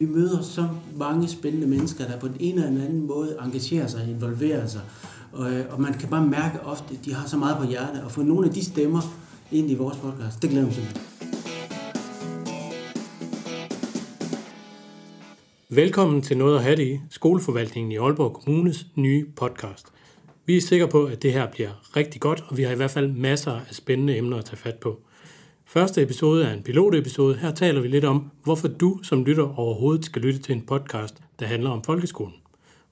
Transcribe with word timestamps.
Vi 0.00 0.06
møder 0.06 0.42
så 0.42 0.68
mange 0.96 1.28
spændende 1.28 1.66
mennesker, 1.66 2.06
der 2.06 2.18
på 2.18 2.28
den 2.28 2.36
ene 2.40 2.66
eller 2.66 2.84
anden 2.84 3.06
måde 3.06 3.36
engagerer 3.44 3.86
sig 3.86 4.02
og 4.02 4.08
involverer 4.08 4.66
sig. 4.66 4.80
Og, 5.32 5.52
øh, 5.52 5.64
og 5.70 5.80
man 5.80 5.92
kan 5.94 6.08
bare 6.08 6.26
mærke 6.26 6.60
ofte, 6.60 6.94
at 6.94 7.04
de 7.04 7.14
har 7.14 7.28
så 7.28 7.36
meget 7.36 7.56
på 7.56 7.64
hjertet. 7.64 8.02
Og 8.02 8.10
få 8.10 8.22
nogle 8.22 8.48
af 8.48 8.54
de 8.54 8.64
stemmer 8.64 9.00
ind 9.52 9.70
i 9.70 9.74
vores 9.74 9.96
podcast, 9.96 10.42
det 10.42 10.50
glæder 10.50 10.66
mig 10.66 10.74
simpelthen. 10.74 11.02
Velkommen 15.68 16.22
til 16.22 16.36
Noget 16.36 16.56
at 16.56 16.62
have 16.62 16.76
det 16.76 16.86
i, 16.86 17.00
Skoleforvaltningen 17.10 17.92
i 17.92 17.96
Aalborg 17.96 18.32
Kommunes 18.32 18.86
nye 18.94 19.26
podcast. 19.36 19.86
Vi 20.46 20.56
er 20.56 20.60
sikre 20.60 20.88
på, 20.88 21.04
at 21.04 21.22
det 21.22 21.32
her 21.32 21.50
bliver 21.52 21.96
rigtig 21.96 22.20
godt, 22.20 22.44
og 22.48 22.56
vi 22.56 22.62
har 22.62 22.72
i 22.72 22.76
hvert 22.76 22.90
fald 22.90 23.12
masser 23.12 23.52
af 23.52 23.74
spændende 23.74 24.16
emner 24.16 24.36
at 24.36 24.44
tage 24.44 24.56
fat 24.56 24.76
på. 24.76 25.00
Første 25.72 26.02
episode 26.02 26.44
er 26.44 26.52
en 26.52 26.62
pilotepisode. 26.62 27.36
Her 27.36 27.50
taler 27.50 27.80
vi 27.80 27.88
lidt 27.88 28.04
om, 28.04 28.30
hvorfor 28.44 28.68
du 28.68 28.98
som 29.02 29.24
lytter 29.24 29.58
overhovedet 29.58 30.04
skal 30.04 30.22
lytte 30.22 30.40
til 30.40 30.54
en 30.54 30.62
podcast, 30.62 31.22
der 31.38 31.46
handler 31.46 31.70
om 31.70 31.82
folkeskolen. 31.84 32.34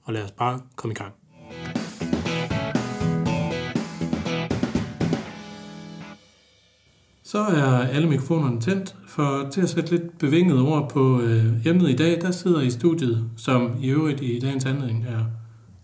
Og 0.03 0.13
lad 0.13 0.23
os 0.23 0.31
bare 0.31 0.59
komme 0.75 0.91
i 0.91 0.95
gang. 0.95 1.13
Så 7.23 7.39
er 7.39 7.87
alle 7.87 8.09
mikrofonerne 8.09 8.61
tændt. 8.61 8.95
For 9.07 9.49
til 9.51 9.61
at 9.61 9.69
sætte 9.69 9.91
lidt 9.91 10.17
bevinget 10.17 10.61
ord 10.61 10.89
på 10.89 11.21
øh, 11.21 11.65
emnet 11.65 11.89
i 11.89 11.95
dag, 11.95 12.21
der 12.21 12.31
sidder 12.31 12.61
i 12.61 12.69
studiet, 12.69 13.29
som 13.37 13.77
i 13.81 13.89
øvrigt 13.89 14.21
i 14.21 14.39
dagens 14.39 14.65
anledning 14.65 15.05
er 15.07 15.25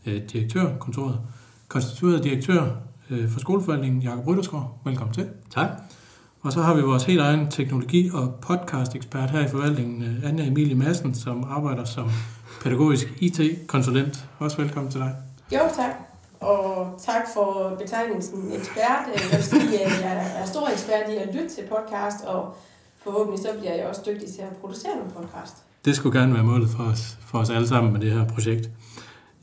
øh, 0.06 0.22
direktørkontoret, 0.34 1.20
konstitueret 1.68 2.24
direktør 2.24 2.76
øh, 3.10 3.30
for 3.30 3.40
skoleforvaltningen, 3.40 4.02
Jakob 4.02 4.28
Rytterskov. 4.28 4.82
Velkommen 4.86 5.14
til. 5.14 5.28
Tak. 5.50 5.70
Og 6.46 6.54
så 6.54 6.62
har 6.62 6.74
vi 6.74 6.82
vores 6.82 7.04
helt 7.04 7.20
egen 7.20 7.52
teknologi- 7.52 8.12
og 8.14 8.36
podcast-ekspert 8.42 9.30
her 9.32 9.46
i 9.46 9.48
forvaltningen, 9.48 10.02
øh, 10.04 10.30
Anja 10.30 10.48
Emilie 10.48 10.76
Madsen, 10.76 11.16
som 11.16 11.44
arbejder 11.50 11.86
som 11.86 12.12
pædagogisk 12.64 13.14
IT-konsulent. 13.18 14.26
Også 14.40 14.58
velkommen 14.58 14.92
til 14.92 15.00
dig. 15.00 15.16
Jo, 15.54 15.60
tak. 15.76 15.92
Og 16.40 17.00
tak 17.06 17.22
for 17.34 17.76
betegnelsen 17.80 18.52
ekspert. 18.54 19.04
Jeg 19.14 19.22
vil 19.32 19.44
sige, 19.44 19.86
at 19.86 20.02
jeg 20.02 20.32
er 20.42 20.46
stor 20.46 20.70
ekspert 20.70 21.10
i 21.10 21.16
at 21.16 21.36
lytte 21.36 21.50
til 21.50 21.64
podcast, 21.70 22.26
og 22.26 22.56
forhåbentlig 23.04 23.40
så 23.42 23.50
bliver 23.60 23.74
jeg 23.74 23.86
også 23.86 24.02
dygtig 24.06 24.28
til 24.34 24.42
at 24.42 24.58
producere 24.62 24.96
nogle 24.96 25.12
podcast. 25.12 25.56
Det 25.86 25.96
skulle 25.96 26.20
gerne 26.20 26.34
være 26.34 26.44
målet 26.44 26.70
for 26.70 26.84
os, 26.84 27.18
for 27.22 27.38
os 27.38 27.50
alle 27.50 27.68
sammen 27.68 27.94
med 27.94 28.02
det 28.02 28.12
her 28.12 28.28
projekt. 28.28 28.70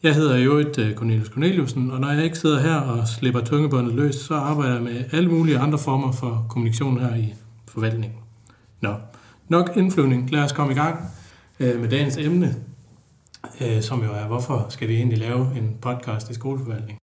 Jeg 0.03 0.15
hedder 0.15 0.37
i 0.37 0.43
øvrigt 0.45 0.79
øh, 0.79 0.95
Cornelius 0.95 1.27
Corneliusen, 1.29 1.91
og 1.91 2.01
når 2.01 2.11
jeg 2.11 2.25
ikke 2.25 2.39
sidder 2.39 2.61
her 2.61 2.75
og 2.75 3.09
slipper 3.09 3.41
tungebåndet 3.41 3.95
løs, 3.95 4.15
så 4.15 4.35
arbejder 4.35 4.75
jeg 4.75 4.83
med 4.83 5.05
alle 5.13 5.29
mulige 5.29 5.59
andre 5.59 5.79
former 5.79 6.13
for 6.13 6.47
kommunikation 6.49 7.01
her 7.01 7.15
i 7.15 7.35
forvaltningen. 7.69 8.19
Nå, 8.81 8.95
nok 9.49 9.71
indflyvning. 9.77 10.31
Lad 10.31 10.43
os 10.43 10.53
komme 10.53 10.73
i 10.73 10.77
gang 10.77 11.11
øh, 11.61 11.81
med 11.81 11.89
dagens 11.89 12.17
emne, 12.17 12.55
øh, 13.61 13.83
som 13.83 14.03
jo 14.03 14.13
er, 14.13 14.27
hvorfor 14.27 14.67
skal 14.69 14.89
vi 14.89 14.95
egentlig 14.97 15.19
lave 15.19 15.59
en 15.59 15.77
podcast 15.81 16.31
i 16.31 16.35
skoleforvaltning? 16.35 16.99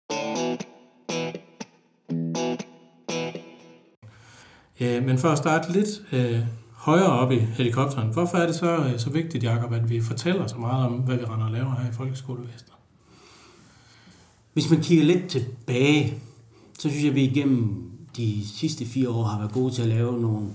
Men 4.80 5.18
for 5.18 5.30
at 5.30 5.38
starte 5.38 5.72
lidt 5.72 5.90
højere 6.74 7.12
op 7.12 7.32
i 7.32 7.40
helikopteren, 7.40 8.14
hvorfor 8.14 8.38
er 8.38 8.46
det 8.46 8.56
så, 8.56 8.94
så 8.98 9.10
vigtigt, 9.10 9.44
Jacob, 9.44 9.74
at 9.74 9.90
vi 9.90 10.02
fortæller 10.02 10.48
så 10.48 10.58
meget 10.58 10.86
om, 10.86 10.92
hvad 10.94 11.16
vi 11.16 11.26
render 11.26 11.46
og 11.46 11.52
laver 11.52 11.76
her 11.76 11.90
i 11.90 11.94
folkeskolevæsenet? 11.94 12.76
Hvis 14.56 14.70
man 14.70 14.82
kigger 14.82 15.06
lidt 15.06 15.28
tilbage, 15.28 16.14
så 16.80 16.90
synes 16.90 17.04
jeg, 17.04 17.10
at 17.10 17.16
vi 17.16 17.24
igennem 17.24 17.92
de 18.18 18.48
sidste 18.48 18.86
fire 18.86 19.10
år 19.10 19.24
har 19.24 19.40
været 19.40 19.52
gode 19.52 19.74
til 19.74 19.82
at 19.82 19.88
lave 19.88 20.22
nogle 20.22 20.48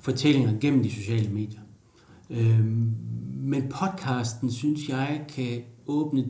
fortællinger 0.00 0.60
gennem 0.60 0.82
de 0.82 0.90
sociale 0.90 1.28
medier. 1.28 1.60
Øhm, 2.30 2.92
men 3.42 3.62
podcasten, 3.62 4.52
synes 4.52 4.88
jeg, 4.88 5.20
kan 5.34 5.62
åbne 5.86 6.24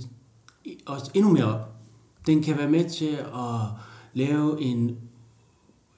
os 0.87 1.11
endnu 1.15 1.33
mere 1.33 1.45
op. 1.45 1.75
Den 2.27 2.43
kan 2.43 2.59
være 2.59 2.71
med 2.71 2.91
til 2.91 3.19
at 3.35 3.67
lave 4.15 4.63
en, 4.63 4.97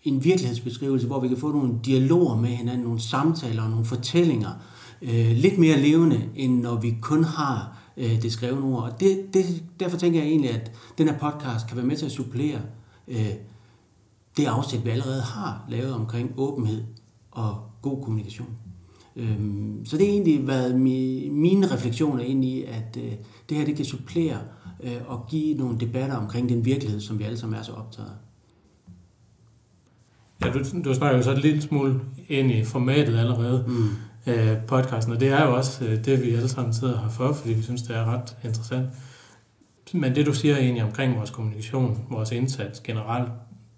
en 0.04 0.24
virkelighedsbeskrivelse, 0.24 1.06
hvor 1.06 1.20
vi 1.20 1.28
kan 1.28 1.36
få 1.36 1.52
nogle 1.52 1.74
dialoger 1.84 2.36
med 2.36 2.50
hinanden, 2.50 2.84
nogle 2.84 3.00
samtaler 3.00 3.62
og 3.62 3.70
nogle 3.70 3.84
fortællinger, 3.84 4.50
øh, 5.02 5.30
lidt 5.36 5.58
mere 5.58 5.80
levende, 5.80 6.28
end 6.36 6.60
når 6.60 6.80
vi 6.80 6.96
kun 7.00 7.24
har 7.24 7.81
øh, 7.96 8.22
det 8.22 8.32
skrevne 8.32 8.66
ord. 8.66 8.82
Og 8.82 9.00
det, 9.00 9.34
det, 9.34 9.64
derfor 9.80 9.96
tænker 9.96 10.20
jeg 10.20 10.28
egentlig, 10.28 10.50
at 10.50 10.72
den 10.98 11.08
her 11.08 11.18
podcast 11.18 11.66
kan 11.66 11.76
være 11.76 11.86
med 11.86 11.96
til 11.96 12.06
at 12.06 12.12
supplere 12.12 12.60
øh, 13.08 13.30
det 14.36 14.46
afsæt, 14.46 14.84
vi 14.84 14.90
allerede 14.90 15.22
har 15.22 15.64
lavet 15.68 15.94
omkring 15.94 16.32
åbenhed 16.36 16.84
og 17.30 17.56
god 17.82 18.02
kommunikation. 18.04 18.48
Øhm, 19.16 19.84
så 19.84 19.96
det 19.96 20.06
er 20.06 20.10
egentlig 20.10 20.46
været 20.46 20.80
mi, 20.80 21.28
mine 21.28 21.70
refleksioner 21.72 22.22
ind 22.22 22.44
i, 22.44 22.62
at 22.62 22.98
øh, 22.98 23.12
det 23.48 23.56
her 23.56 23.64
det 23.64 23.76
kan 23.76 23.84
supplere 23.84 24.38
øh, 24.82 24.96
og 25.06 25.26
give 25.30 25.54
nogle 25.58 25.80
debatter 25.80 26.16
omkring 26.16 26.48
den 26.48 26.64
virkelighed, 26.64 27.00
som 27.00 27.18
vi 27.18 27.24
alle 27.24 27.38
sammen 27.38 27.58
er 27.58 27.62
så 27.62 27.72
optaget 27.72 28.08
af. 28.08 28.14
Ja, 30.46 30.52
du, 30.52 30.82
du 30.84 30.94
snakker 30.94 31.16
jo 31.16 31.22
så 31.22 31.30
et 31.32 31.42
lille 31.42 31.62
smule 31.62 32.00
ind 32.28 32.50
i 32.50 32.64
formatet 32.64 33.18
allerede. 33.18 33.64
Mm 33.68 33.88
øh, 34.26 34.56
podcasten, 34.66 35.12
og 35.12 35.20
det 35.20 35.28
er 35.28 35.46
jo 35.46 35.56
også 35.56 35.84
øh, 35.84 36.04
det, 36.04 36.22
vi 36.22 36.34
alle 36.34 36.48
sammen 36.48 36.74
sidder 36.74 37.00
her 37.00 37.08
for, 37.08 37.32
fordi 37.32 37.52
vi 37.52 37.62
synes, 37.62 37.82
det 37.82 37.96
er 37.96 38.04
ret 38.04 38.36
interessant. 38.44 38.86
Men 39.92 40.14
det, 40.14 40.26
du 40.26 40.34
siger 40.34 40.56
egentlig 40.56 40.84
omkring 40.84 41.16
vores 41.16 41.30
kommunikation, 41.30 41.98
vores 42.10 42.32
indsats 42.32 42.80
generelt, 42.80 43.28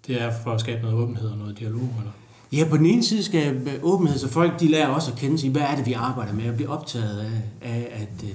det 0.07 0.21
er 0.21 0.31
for 0.43 0.51
at 0.51 0.59
skabe 0.59 0.81
noget 0.81 0.97
åbenhed 0.97 1.29
og 1.29 1.37
noget 1.37 1.59
dialog, 1.59 1.81
eller? 1.81 2.11
Ja, 2.53 2.69
på 2.69 2.77
den 2.77 2.85
ene 2.85 3.03
side 3.03 3.23
skal 3.23 3.69
åbenhed, 3.83 4.17
så 4.17 4.27
folk 4.27 4.59
de 4.59 4.67
lærer 4.67 4.87
også 4.87 5.11
at 5.11 5.17
kende 5.17 5.39
sig, 5.39 5.49
hvad 5.49 5.61
er 5.61 5.75
det, 5.75 5.85
vi 5.85 5.93
arbejder 5.93 6.33
med, 6.33 6.49
og 6.49 6.55
blive 6.55 6.69
optaget 6.69 7.19
af, 7.19 7.41
af 7.61 7.87
at 7.91 8.23
øh, 8.23 8.29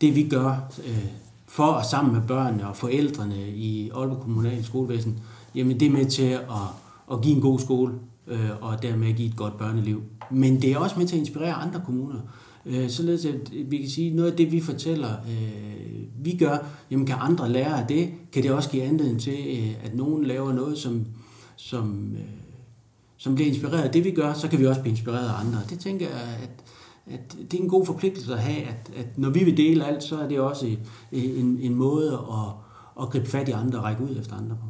det, 0.00 0.14
vi 0.14 0.28
gør 0.28 0.72
øh, 0.86 1.04
for 1.48 1.66
og 1.66 1.84
sammen 1.84 2.14
med 2.14 2.22
børnene 2.28 2.68
og 2.68 2.76
forældrene 2.76 3.48
i 3.48 3.90
Aalborg 3.90 4.20
Kommunale 4.20 4.64
Skolevæsen, 4.64 5.20
jamen 5.54 5.80
det 5.80 5.86
er 5.86 5.92
med 5.92 6.06
til 6.06 6.22
at, 6.22 6.40
at 7.12 7.20
give 7.22 7.36
en 7.36 7.42
god 7.42 7.58
skole, 7.58 7.92
øh, 8.26 8.50
og 8.60 8.82
dermed 8.82 9.12
give 9.12 9.28
et 9.28 9.36
godt 9.36 9.58
børneliv. 9.58 10.02
Men 10.30 10.62
det 10.62 10.72
er 10.72 10.78
også 10.78 10.98
med 10.98 11.06
til 11.06 11.16
at 11.16 11.20
inspirere 11.20 11.52
andre 11.52 11.80
kommuner. 11.84 12.20
Øh, 12.66 12.90
således 12.90 13.24
at 13.24 13.52
vi 13.70 13.78
kan 13.78 13.90
sige, 13.90 14.16
noget 14.16 14.30
af 14.30 14.36
det, 14.36 14.52
vi 14.52 14.60
fortæller, 14.60 15.10
øh, 15.12 16.24
vi 16.24 16.36
gør, 16.36 16.58
jamen 16.90 17.06
kan 17.06 17.16
andre 17.20 17.48
lære 17.48 17.80
af 17.80 17.86
det? 17.86 18.10
Kan 18.32 18.42
det 18.42 18.50
også 18.50 18.70
give 18.70 18.82
anledning 18.82 19.20
til, 19.20 19.38
øh, 19.48 19.84
at 19.84 19.94
nogen 19.94 20.24
laver 20.24 20.52
noget, 20.52 20.78
som, 20.78 21.06
som, 21.56 22.12
øh, 22.14 22.20
som 23.16 23.34
bliver 23.34 23.48
inspireret 23.48 23.82
af 23.82 23.92
det, 23.92 24.04
vi 24.04 24.10
gør, 24.10 24.32
så 24.32 24.48
kan 24.48 24.58
vi 24.58 24.66
også 24.66 24.80
blive 24.80 24.90
inspireret 24.90 25.28
af 25.28 25.40
andre. 25.40 25.58
Det 25.70 25.78
tænker 25.78 26.06
jeg, 26.06 26.38
at, 26.42 26.64
at 27.14 27.36
det 27.50 27.58
er 27.58 27.62
en 27.62 27.68
god 27.68 27.86
forpligtelse 27.86 28.32
at 28.32 28.40
have, 28.40 28.62
at, 28.62 28.90
at 28.96 29.18
når 29.18 29.30
vi 29.30 29.44
vil 29.44 29.56
dele 29.56 29.84
alt, 29.84 30.02
så 30.02 30.18
er 30.18 30.28
det 30.28 30.40
også 30.40 30.66
øh, 31.12 31.38
en, 31.38 31.58
en 31.60 31.74
måde 31.74 32.12
at, 32.12 32.52
at 33.02 33.10
gribe 33.10 33.26
fat 33.26 33.48
i 33.48 33.52
andre 33.52 33.78
og 33.78 33.84
række 33.84 34.04
ud 34.04 34.16
efter 34.20 34.36
andre 34.36 34.56
på. 34.56 34.66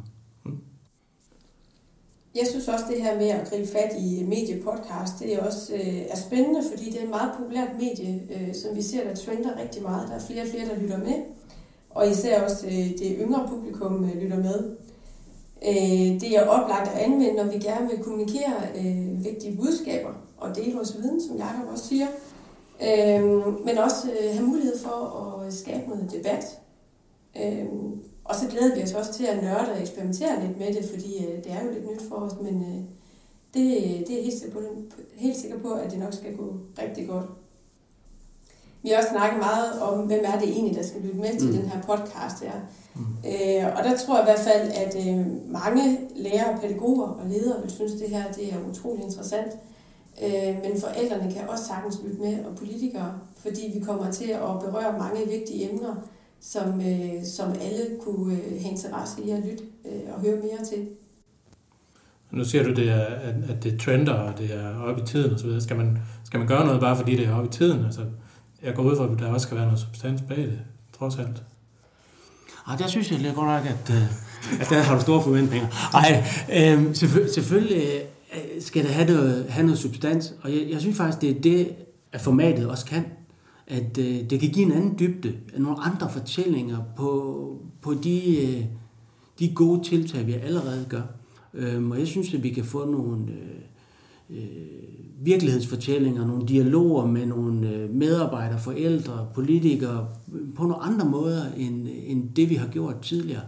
Jeg 2.39 2.47
synes 2.47 2.67
også, 2.67 2.85
det 2.89 3.01
her 3.01 3.17
med 3.17 3.27
at 3.27 3.49
gribe 3.49 3.67
fat 3.67 3.95
i 3.99 4.23
mediepodcast, 4.27 5.13
det 5.19 5.33
er 5.33 5.45
også 5.45 5.73
øh, 5.73 6.01
er 6.09 6.15
spændende, 6.15 6.61
fordi 6.71 6.85
det 6.91 6.99
er 6.99 7.03
et 7.03 7.09
meget 7.09 7.31
populært 7.37 7.69
medie, 7.79 8.21
øh, 8.31 8.55
som 8.55 8.75
vi 8.75 8.81
ser, 8.81 9.03
der 9.03 9.15
trender 9.15 9.59
rigtig 9.61 9.81
meget. 9.81 10.07
Der 10.09 10.15
er 10.15 10.19
flere 10.19 10.41
og 10.41 10.47
flere, 10.47 10.65
der 10.65 10.81
lytter 10.81 10.97
med, 10.97 11.15
og 11.89 12.09
især 12.09 12.43
også 12.43 12.67
øh, 12.67 12.73
det 12.73 13.17
yngre 13.19 13.47
publikum 13.49 14.03
øh, 14.03 14.21
lytter 14.21 14.37
med. 14.37 14.75
Øh, 15.67 16.21
det 16.21 16.37
er 16.37 16.47
oplagt 16.47 16.89
at 16.89 16.97
anvende, 16.97 17.33
når 17.33 17.43
vi 17.43 17.57
gerne 17.57 17.89
vil 17.89 18.03
kommunikere 18.03 18.53
øh, 18.77 19.25
vigtige 19.25 19.57
budskaber 19.57 20.09
og 20.37 20.55
dele 20.55 20.75
vores 20.75 20.97
viden, 20.97 21.21
som 21.21 21.37
Jacob 21.37 21.71
også 21.71 21.87
siger. 21.87 22.07
Øh, 22.81 23.23
men 23.65 23.77
også 23.77 24.11
øh, 24.11 24.35
have 24.35 24.47
mulighed 24.47 24.79
for 24.79 25.29
at 25.47 25.53
skabe 25.53 25.89
noget 25.89 26.11
debat. 26.11 26.59
Øh, 27.43 27.65
og 28.27 28.35
så 28.35 28.47
glæder 28.47 28.75
vi 28.75 28.83
os 28.83 28.93
også 28.93 29.13
til 29.13 29.25
at 29.25 29.43
nørde 29.43 29.71
og 29.71 29.81
eksperimentere 29.81 30.45
lidt 30.45 30.57
med 30.59 30.73
det, 30.73 30.89
fordi 30.89 31.25
øh, 31.25 31.43
det 31.43 31.51
er 31.51 31.63
jo 31.63 31.71
lidt 31.71 31.91
nyt 31.91 32.01
for 32.09 32.15
os, 32.15 32.33
men 32.41 32.61
øh, 32.61 32.81
det, 33.53 34.07
det 34.07 34.19
er 34.19 34.23
helt 34.23 34.39
sikker, 34.39 34.53
på, 34.53 34.61
helt 35.15 35.37
sikker 35.37 35.59
på, 35.59 35.73
at 35.73 35.91
det 35.91 35.99
nok 35.99 36.13
skal 36.13 36.37
gå 36.37 36.53
rigtig 36.81 37.07
godt. 37.07 37.25
Vi 38.83 38.89
har 38.89 38.97
også 38.97 39.09
snakket 39.09 39.39
meget 39.39 39.81
om, 39.81 39.99
hvem 39.99 40.23
er 40.23 40.39
det 40.39 40.49
egentlig, 40.49 40.75
der 40.75 40.83
skal 40.83 41.01
lytte 41.01 41.17
med 41.17 41.39
til 41.39 41.47
mm. 41.49 41.55
den 41.57 41.69
her 41.69 41.81
podcast 41.81 42.43
her. 42.43 42.53
Mm. 42.95 43.01
Øh, 43.01 43.77
og 43.77 43.83
der 43.83 43.97
tror 43.97 44.15
jeg 44.15 44.23
i 44.23 44.29
hvert 44.31 44.47
fald, 44.49 44.71
at 44.71 45.07
øh, 45.07 45.51
mange 45.51 45.99
lærere, 46.15 46.59
pædagoger 46.61 47.07
og 47.07 47.27
ledere 47.29 47.61
vil 47.61 47.71
synes, 47.71 47.93
at 47.93 47.99
det 47.99 48.09
her 48.09 48.31
det 48.31 48.53
er 48.53 48.69
utrolig 48.69 49.03
interessant. 49.03 49.51
Øh, 50.23 50.55
men 50.63 50.81
forældrene 50.81 51.33
kan 51.33 51.49
også 51.49 51.65
sagtens 51.65 51.99
lytte 52.03 52.21
med, 52.21 52.45
og 52.45 52.55
politikere, 52.55 53.19
fordi 53.37 53.71
vi 53.73 53.79
kommer 53.79 54.11
til 54.11 54.29
at 54.29 54.59
berøre 54.61 54.99
mange 54.99 55.27
vigtige 55.27 55.71
emner, 55.71 55.95
som, 56.41 56.81
øh, 56.81 57.25
som 57.25 57.51
alle 57.51 57.85
kunne 58.03 58.33
øh, 58.33 58.61
have 58.61 58.71
interesse 58.71 59.21
i 59.25 59.29
at 59.29 59.39
lytte 59.39 59.63
øh, 59.85 60.13
og 60.15 60.21
høre 60.21 60.35
mere 60.35 60.65
til. 60.69 60.87
Nu 62.31 62.45
siger 62.45 62.63
du, 62.63 62.73
det 62.73 62.89
er, 62.89 63.05
at, 63.05 63.35
at 63.49 63.63
det 63.63 63.79
trender, 63.79 64.13
og 64.13 64.37
det 64.37 64.53
er 64.53 64.79
oppe 64.79 65.01
i 65.01 65.05
tiden 65.05 65.33
osv. 65.33 65.59
Skal 65.59 65.75
man, 65.77 65.97
skal 66.23 66.37
man 66.39 66.47
gøre 66.47 66.65
noget 66.65 66.79
bare 66.81 66.95
fordi 66.97 67.15
det 67.15 67.25
er 67.27 67.35
oppe 67.35 67.49
i 67.49 67.51
tiden? 67.51 67.85
Altså, 67.85 68.01
jeg 68.63 68.73
går 68.75 68.83
ud 68.83 68.95
fra, 68.97 69.13
at 69.13 69.19
der 69.19 69.27
også 69.27 69.45
skal 69.47 69.57
være 69.57 69.65
noget 69.65 69.79
substans 69.79 70.21
bag 70.21 70.37
det, 70.37 70.59
trods 70.99 71.17
alt. 71.17 71.43
Ah, 72.67 72.79
der 72.79 72.87
synes 72.87 73.11
jeg 73.11 73.19
lidt 73.19 73.35
godt 73.35 73.47
nok, 73.47 73.65
at, 73.65 73.95
øh, 73.95 74.61
at 74.61 74.67
der 74.69 74.79
har 74.79 74.95
du 74.95 75.01
store 75.01 75.23
forventninger. 75.23 75.67
Nej, 75.93 76.23
øh, 76.53 76.91
selvføl- 76.91 77.33
selvfølgelig 77.33 77.83
skal 78.59 78.83
det 78.83 78.91
have 78.91 79.07
noget, 79.13 79.45
have 79.49 79.65
noget 79.65 79.79
substans, 79.79 80.33
og 80.41 80.51
jeg, 80.51 80.67
jeg 80.71 80.81
synes 80.81 80.97
faktisk, 80.97 81.21
det 81.21 81.29
er 81.37 81.41
det, 81.41 81.75
at 82.13 82.21
formatet 82.21 82.69
også 82.69 82.85
kan 82.85 83.05
at 83.67 83.97
øh, 83.97 84.29
det 84.29 84.39
kan 84.39 84.49
give 84.49 84.65
en 84.65 84.71
anden 84.71 84.99
dybde, 84.99 85.33
nogle 85.57 85.79
andre 85.79 86.09
fortællinger 86.09 86.77
på, 86.95 87.61
på 87.81 87.93
de, 87.93 88.45
øh, 88.45 88.65
de 89.39 89.53
gode 89.55 89.83
tiltag, 89.83 90.27
vi 90.27 90.33
allerede 90.33 90.85
gør. 90.89 91.01
Øhm, 91.53 91.91
og 91.91 91.99
jeg 91.99 92.07
synes, 92.07 92.33
at 92.33 92.43
vi 92.43 92.49
kan 92.49 92.63
få 92.63 92.85
nogle 92.91 93.25
øh, 93.27 94.37
øh, 94.37 94.45
virkelighedsfortællinger, 95.21 96.27
nogle 96.27 96.47
dialoger 96.47 97.05
med 97.05 97.25
nogle 97.25 97.69
øh, 97.69 97.89
medarbejdere, 97.89 98.59
forældre, 98.59 99.27
politikere, 99.33 100.07
øh, 100.33 100.53
på 100.55 100.63
nogle 100.63 100.83
andre 100.83 101.05
måder, 101.05 101.43
end, 101.57 101.89
øh, 101.89 101.95
end 102.05 102.29
det 102.35 102.49
vi 102.49 102.55
har 102.55 102.67
gjort 102.67 103.01
tidligere. 103.01 103.43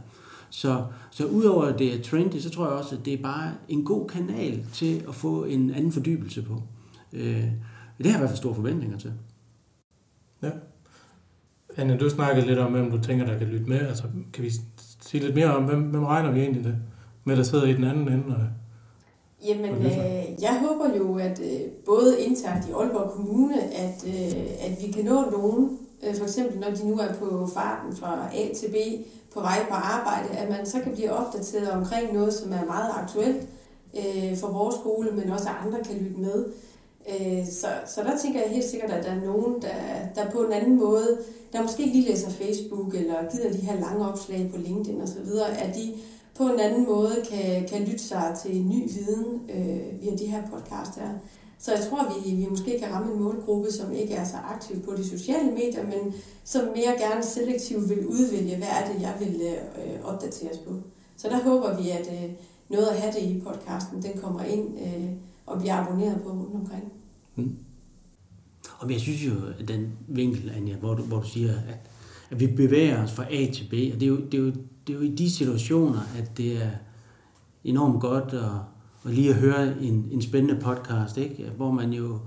Så, 0.49 0.83
så 1.11 1.25
udover 1.25 1.63
at 1.63 1.79
det 1.79 1.93
er 1.93 2.01
trendy, 2.01 2.39
så 2.39 2.49
tror 2.49 2.65
jeg 2.65 2.73
også, 2.73 2.95
at 2.95 3.05
det 3.05 3.13
er 3.13 3.21
bare 3.21 3.51
en 3.69 3.83
god 3.83 4.07
kanal 4.07 4.65
til 4.73 5.03
at 5.07 5.15
få 5.15 5.43
en 5.43 5.69
anden 5.69 5.91
fordybelse 5.91 6.41
på. 6.41 6.63
Øh, 7.13 7.43
det 7.97 8.05
har 8.05 8.11
jeg 8.11 8.15
i 8.15 8.17
hvert 8.17 8.29
fald 8.29 8.37
store 8.37 8.55
forventninger 8.55 8.97
til. 8.97 9.13
Ja. 10.43 10.49
Anne, 11.77 11.97
du 11.97 12.09
snakkede 12.09 12.47
lidt 12.47 12.59
om, 12.59 12.71
hvem 12.71 12.91
du 12.91 13.01
tænker, 13.01 13.25
der 13.25 13.37
kan 13.37 13.47
lytte 13.47 13.69
med. 13.69 13.87
Altså, 13.87 14.03
kan 14.33 14.43
vi 14.43 14.51
sige 15.01 15.23
lidt 15.23 15.35
mere 15.35 15.55
om, 15.55 15.63
hvem, 15.63 15.81
hvem 15.81 16.03
regner 16.03 16.31
vi 16.31 16.39
egentlig 16.39 16.63
det 16.63 16.75
med, 17.23 17.37
der 17.37 17.43
sidder 17.43 17.65
i 17.65 17.73
den 17.73 17.83
anden 17.83 18.07
ende? 18.07 18.25
Og, 18.35 18.47
Jamen, 19.47 19.85
øh, 19.85 20.41
jeg 20.41 20.59
håber 20.67 20.97
jo, 20.97 21.17
at 21.17 21.39
øh, 21.39 21.71
både 21.85 22.21
internt 22.21 22.67
i 22.67 22.71
Aalborg 22.71 23.11
Kommune, 23.11 23.61
at, 23.73 24.03
øh, 24.07 24.41
at 24.59 24.71
vi 24.81 24.91
kan 24.91 25.05
nå 25.05 25.29
nogen, 25.31 25.79
øh, 26.03 26.15
for 26.15 26.23
eksempel 26.23 26.59
når 26.59 26.69
de 26.69 26.87
nu 26.87 26.99
er 26.99 27.13
på 27.13 27.49
farten 27.53 27.95
fra 27.95 28.29
A 28.33 28.53
til 28.55 28.69
B, 28.69 28.75
på 29.33 29.39
vej 29.39 29.65
på 29.69 29.73
arbejde, 29.73 30.29
at 30.29 30.49
man 30.49 30.65
så 30.65 30.79
kan 30.79 30.91
blive 30.91 31.11
opdateret 31.11 31.71
omkring 31.71 32.13
noget, 32.13 32.33
som 32.33 32.51
er 32.51 32.65
meget 32.65 32.91
aktuelt 32.95 33.47
øh, 33.97 34.37
for 34.37 34.47
vores 34.47 34.75
skole, 34.75 35.11
men 35.11 35.29
også 35.29 35.49
at 35.49 35.55
andre 35.65 35.83
kan 35.83 35.97
lytte 35.97 36.21
med. 36.21 36.45
Øh, 37.09 37.47
så, 37.47 37.67
så 37.85 38.03
der 38.03 38.17
tænker 38.17 38.41
jeg 38.41 38.49
helt 38.49 38.65
sikkert, 38.65 38.91
at 38.91 39.03
der 39.05 39.11
er 39.11 39.25
nogen, 39.25 39.61
der, 39.61 39.69
der 40.15 40.31
på 40.31 40.39
en 40.39 40.53
anden 40.53 40.77
måde, 40.77 41.17
der 41.53 41.61
måske 41.61 41.83
ikke 41.83 41.95
lige 41.95 42.09
læser 42.09 42.29
Facebook, 42.29 42.95
eller 42.95 43.31
gider 43.31 43.51
de 43.51 43.57
her 43.57 43.79
lange 43.79 44.07
opslag 44.07 44.49
på 44.51 44.57
LinkedIn 44.57 45.01
osv., 45.01 45.29
at 45.59 45.75
de 45.75 45.93
på 46.37 46.43
en 46.43 46.59
anden 46.59 46.85
måde 46.85 47.15
kan, 47.31 47.67
kan 47.67 47.83
lytte 47.83 48.03
sig 48.03 48.37
til 48.43 48.61
ny 48.61 48.89
viden 48.93 49.41
øh, 49.49 50.01
via 50.01 50.15
de 50.15 50.25
her 50.25 50.41
podcast 50.41 50.99
her. 50.99 51.09
Så 51.59 51.71
jeg 51.71 51.81
tror, 51.89 52.13
vi, 52.25 52.35
vi 52.35 52.47
måske 52.49 52.79
kan 52.79 52.93
ramme 52.93 53.13
en 53.13 53.21
målgruppe, 53.21 53.71
som 53.71 53.91
ikke 53.91 54.13
er 54.13 54.25
så 54.25 54.37
aktiv 54.37 54.81
på 54.81 54.95
de 54.97 55.09
sociale 55.09 55.51
medier, 55.51 55.83
men 55.83 56.13
som 56.43 56.61
mere 56.65 56.99
gerne 56.99 57.23
selektivt 57.23 57.89
vil 57.89 58.07
udvælge, 58.07 58.57
hvad 58.57 58.67
er 58.67 58.93
det, 58.93 59.01
jeg 59.01 59.15
vil 59.19 59.41
øh, 59.77 60.05
opdateres 60.13 60.57
på. 60.57 60.73
Så 61.17 61.29
der 61.29 61.43
håber 61.43 61.81
vi, 61.81 61.89
at 61.89 62.07
øh, 62.07 62.29
noget 62.69 62.87
at 62.87 62.95
have 62.95 63.13
det 63.13 63.21
i 63.21 63.41
podcasten, 63.45 64.03
den 64.03 64.21
kommer 64.21 64.43
ind 64.43 64.67
øh, 64.81 65.09
og 65.49 65.59
bliver 65.59 65.75
abonneret 65.75 66.21
på 66.21 66.29
rundt 66.29 66.55
omkring. 66.55 66.83
Mm. 67.35 67.55
Og 68.79 68.91
jeg 68.91 68.99
synes 68.99 69.25
jo, 69.25 69.31
at 69.59 69.67
den 69.67 69.91
vinkel, 70.07 70.51
Anja, 70.55 70.75
hvor 70.75 70.93
du, 70.93 71.03
hvor 71.03 71.19
du 71.19 71.27
siger, 71.27 71.53
at, 71.53 71.89
at 72.29 72.39
vi 72.39 72.47
bevæger 72.47 73.03
os 73.03 73.11
fra 73.11 73.33
A 73.33 73.51
til 73.51 73.63
B, 73.69 73.73
og 73.93 73.99
det 73.99 74.03
er, 74.03 74.07
jo, 74.07 74.17
det, 74.17 74.33
er 74.33 74.37
jo, 74.37 74.47
det 74.87 74.93
er 74.93 74.93
jo 74.93 75.01
i 75.01 75.15
de 75.15 75.31
situationer, 75.31 75.99
at 76.17 76.37
det 76.37 76.63
er 76.63 76.69
enormt 77.63 78.01
godt 78.01 78.33
at, 78.33 78.51
at 79.05 79.13
lige 79.13 79.29
at 79.29 79.35
høre 79.35 79.81
en, 79.81 80.07
en 80.11 80.21
spændende 80.21 80.61
podcast, 80.61 81.17
ikke? 81.17 81.51
hvor 81.57 81.71
man 81.71 81.93
jo 81.93 82.19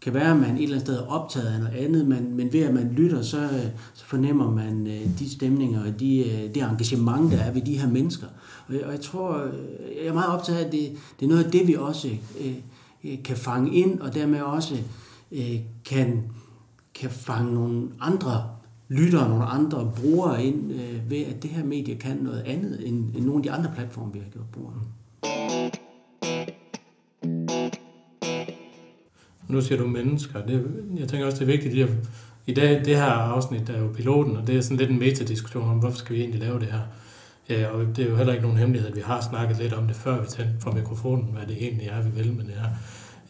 kan 0.00 0.14
være, 0.14 0.30
at 0.30 0.36
man 0.36 0.56
et 0.56 0.62
eller 0.62 0.76
andet 0.76 0.80
sted 0.80 0.98
er 0.98 1.06
optaget 1.06 1.46
af 1.46 1.58
noget 1.58 1.74
andet, 1.74 2.06
men, 2.06 2.36
men 2.36 2.52
ved 2.52 2.60
at 2.60 2.74
man 2.74 2.92
lytter, 2.92 3.22
så, 3.22 3.48
så 3.94 4.04
fornemmer 4.04 4.50
man 4.50 4.86
øh, 4.86 5.18
de 5.18 5.30
stemninger 5.30 5.84
og 5.86 6.00
de, 6.00 6.18
øh, 6.18 6.54
det 6.54 6.62
engagement, 6.62 7.32
der 7.32 7.38
er 7.38 7.52
ved 7.52 7.62
de 7.62 7.78
her 7.78 7.88
mennesker. 7.88 8.26
Og 8.68 8.74
jeg, 8.74 8.84
og 8.84 8.92
jeg 8.92 9.00
tror, 9.00 9.44
øh, 9.44 9.52
jeg 10.00 10.06
er 10.06 10.12
meget 10.12 10.30
optaget 10.30 10.58
af, 10.58 10.64
at 10.64 10.72
det, 10.72 10.92
det 11.20 11.26
er 11.26 11.28
noget 11.28 11.44
af 11.44 11.50
det, 11.50 11.66
vi 11.66 11.74
også 11.74 12.08
øh, 12.40 13.18
kan 13.24 13.36
fange 13.36 13.74
ind, 13.74 14.00
og 14.00 14.14
dermed 14.14 14.40
også 14.40 14.74
øh, 15.32 15.60
kan, 15.84 16.22
kan 16.94 17.10
fange 17.10 17.54
nogle 17.54 17.88
andre 18.00 18.44
lyttere, 18.88 19.28
nogle 19.28 19.44
andre 19.44 19.92
brugere 19.96 20.44
ind 20.44 20.72
øh, 20.72 21.10
ved, 21.10 21.24
at 21.24 21.42
det 21.42 21.50
her 21.50 21.64
medie 21.64 21.94
kan 21.94 22.16
noget 22.16 22.40
andet 22.40 22.88
end, 22.88 23.16
end 23.16 23.24
nogle 23.24 23.36
af 23.36 23.42
de 23.42 23.50
andre 23.50 23.70
platforme, 23.74 24.12
vi 24.12 24.18
har 24.18 24.30
gjort 24.30 24.50
brug 24.52 24.66
af. 24.66 24.99
Nu 29.50 29.60
siger 29.60 29.78
du 29.78 29.86
mennesker. 29.86 30.46
Det, 30.46 30.66
jeg 30.98 31.08
tænker 31.08 31.26
også, 31.26 31.38
det 31.38 31.42
er 31.42 31.58
vigtigt, 31.58 31.88
at 31.88 31.90
i 32.46 32.54
dag, 32.54 32.84
det 32.84 32.96
her 32.96 33.04
afsnit 33.04 33.66
der 33.66 33.72
er 33.72 33.80
jo 33.80 33.88
piloten, 33.96 34.36
og 34.36 34.46
det 34.46 34.56
er 34.56 34.60
sådan 34.60 34.76
lidt 34.76 34.90
en 34.90 34.98
metadiskussion 34.98 35.68
om, 35.68 35.78
hvorfor 35.78 35.98
skal 35.98 36.16
vi 36.16 36.20
egentlig 36.20 36.40
lave 36.40 36.60
det 36.60 36.68
her. 36.68 36.80
Ja, 37.48 37.66
og 37.66 37.96
det 37.96 38.04
er 38.04 38.10
jo 38.10 38.16
heller 38.16 38.32
ikke 38.32 38.42
nogen 38.42 38.58
hemmelighed, 38.58 38.90
at 38.90 38.96
vi 38.96 39.00
har 39.00 39.20
snakket 39.20 39.58
lidt 39.58 39.72
om 39.72 39.86
det, 39.86 39.96
før 39.96 40.20
vi 40.20 40.26
tændte 40.26 40.54
for 40.60 40.72
mikrofonen, 40.72 41.28
hvad 41.32 41.46
det 41.46 41.56
egentlig 41.64 41.86
er, 41.86 42.02
vi 42.02 42.10
vil 42.10 42.32
med 42.32 42.44
det 42.44 42.54
her. 42.54 42.68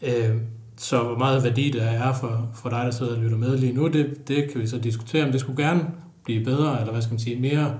Øh, 0.01 0.37
så 0.77 1.03
hvor 1.03 1.17
meget 1.17 1.43
værdi 1.43 1.71
der 1.71 1.83
er 1.83 2.13
for, 2.13 2.49
for 2.55 2.69
dig, 2.69 2.85
der 2.85 2.91
sidder 2.91 3.15
og 3.15 3.21
lytter 3.21 3.37
med 3.37 3.57
lige 3.57 3.73
nu, 3.73 3.87
det, 3.87 4.27
det 4.27 4.51
kan 4.51 4.61
vi 4.61 4.67
så 4.67 4.77
diskutere, 4.77 5.25
om 5.25 5.31
det 5.31 5.41
skulle 5.41 5.63
gerne 5.63 5.87
blive 6.23 6.45
bedre, 6.45 6.79
eller 6.79 6.91
hvad 6.91 7.01
skal 7.01 7.13
man 7.13 7.19
sige, 7.19 7.39
mere 7.39 7.79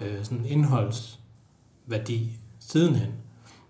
øh, 0.00 0.24
sådan 0.24 0.44
indholdsværdi 0.46 2.38
sidenhen. 2.60 3.10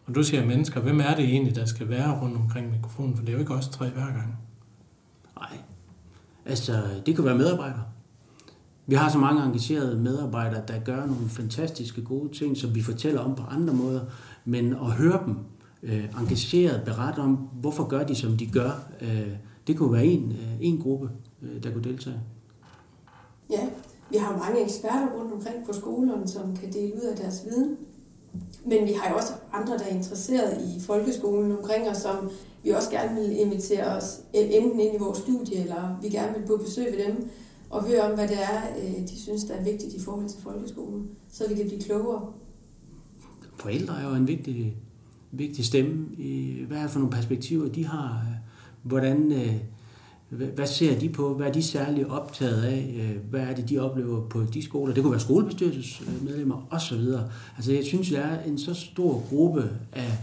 Og 0.08 0.14
du 0.14 0.22
siger 0.22 0.46
mennesker, 0.46 0.80
hvem 0.80 1.00
er 1.00 1.14
det 1.14 1.24
egentlig, 1.24 1.56
der 1.56 1.64
skal 1.64 1.88
være 1.88 2.20
rundt 2.22 2.36
omkring 2.36 2.70
mikrofonen? 2.70 3.16
For 3.16 3.22
det 3.24 3.28
er 3.28 3.32
jo 3.32 3.38
ikke 3.38 3.54
også 3.54 3.70
tre 3.70 3.88
hver 3.88 4.06
gang. 4.06 4.38
Nej, 5.36 5.58
altså 6.46 6.82
det 7.06 7.16
kan 7.16 7.24
være 7.24 7.38
medarbejdere. 7.38 7.84
Vi 8.86 8.94
har 8.94 9.10
så 9.10 9.18
mange 9.18 9.42
engagerede 9.42 9.96
medarbejdere, 9.96 10.62
der 10.68 10.78
gør 10.78 11.06
nogle 11.06 11.28
fantastiske 11.28 12.02
gode 12.02 12.34
ting, 12.34 12.56
som 12.56 12.74
vi 12.74 12.82
fortæller 12.82 13.20
om 13.20 13.34
på 13.34 13.42
andre 13.42 13.74
måder, 13.74 14.00
men 14.44 14.72
at 14.72 14.92
høre 14.92 15.22
dem 15.26 15.36
øh, 15.82 16.04
engageret 16.20 16.82
berette 16.84 17.18
om, 17.18 17.34
hvorfor 17.34 17.88
gør 17.88 18.04
de, 18.04 18.14
som 18.14 18.36
de 18.36 18.46
gør, 18.46 18.88
øh, 19.00 19.28
det 19.66 19.76
kunne 19.76 19.92
være 19.92 20.06
en, 20.06 20.32
øh, 20.32 20.56
en 20.60 20.78
gruppe, 20.78 21.10
øh, 21.42 21.62
der 21.62 21.72
kunne 21.72 21.84
deltage. 21.84 22.20
Ja, 23.50 23.68
vi 24.10 24.16
har 24.16 24.38
mange 24.38 24.64
eksperter 24.64 25.08
rundt 25.18 25.32
omkring 25.32 25.66
på 25.66 25.72
skolerne, 25.72 26.28
som 26.28 26.56
kan 26.56 26.72
dele 26.72 26.92
ud 26.94 27.08
af 27.12 27.16
deres 27.16 27.44
viden. 27.44 27.76
Men 28.66 28.86
vi 28.86 28.92
har 28.92 29.10
jo 29.10 29.16
også 29.16 29.32
andre, 29.52 29.78
der 29.78 29.84
er 29.84 29.94
interesseret 29.94 30.62
i 30.62 30.80
folkeskolen 30.80 31.52
omkring 31.52 31.88
os, 31.88 31.96
som 31.96 32.30
vi 32.64 32.70
også 32.70 32.90
gerne 32.90 33.20
vil 33.20 33.40
invitere 33.40 33.86
os 33.96 34.20
e- 34.34 34.56
enten 34.56 34.80
ind 34.80 34.94
i 34.94 34.98
vores 34.98 35.18
studie, 35.18 35.56
eller 35.56 35.98
vi 36.02 36.08
gerne 36.08 36.38
vil 36.38 36.46
på 36.46 36.56
besøg 36.56 36.96
ved 36.96 37.06
dem 37.06 37.28
og 37.70 37.84
høre 37.84 38.00
om, 38.00 38.14
hvad 38.14 38.28
det 38.28 38.36
er, 38.42 38.62
øh, 38.78 39.08
de 39.08 39.20
synes, 39.20 39.44
der 39.44 39.54
er 39.54 39.64
vigtigt 39.64 39.94
i 39.94 40.00
forhold 40.00 40.28
til 40.28 40.42
folkeskolen, 40.42 41.10
så 41.28 41.48
vi 41.48 41.54
kan 41.54 41.66
blive 41.66 41.80
klogere. 41.80 42.32
Forældre 43.56 44.00
er 44.00 44.08
jo 44.08 44.14
en 44.14 44.28
vigtig, 44.28 44.76
vigtig 45.32 45.64
stemme. 45.64 46.06
Hvad 46.66 46.78
er 46.78 46.82
det 46.82 46.90
for 46.90 46.98
nogle 46.98 47.12
perspektiver, 47.12 47.68
de 47.68 47.86
har? 47.86 48.22
Hvordan, 48.82 49.32
øh, 49.32 49.54
hvad 50.28 50.66
ser 50.66 50.98
de 50.98 51.08
på? 51.08 51.34
Hvad 51.34 51.46
er 51.46 51.52
de 51.52 51.62
særligt 51.62 52.08
optaget 52.08 52.62
af? 52.62 52.94
Øh, 52.98 53.30
hvad 53.30 53.40
er 53.40 53.54
det, 53.54 53.68
de 53.68 53.78
oplever 53.78 54.28
på 54.28 54.42
de 54.54 54.62
skoler? 54.62 54.94
Det 54.94 55.02
kunne 55.02 55.10
være 55.10 55.20
skolebestyrelsesmedlemmer 55.20 56.66
osv. 56.70 57.00
Altså 57.56 57.72
jeg 57.72 57.84
synes, 57.84 58.10
der 58.10 58.20
er 58.20 58.44
en 58.44 58.58
så 58.58 58.74
stor 58.74 59.24
gruppe 59.28 59.70
af, 59.92 60.18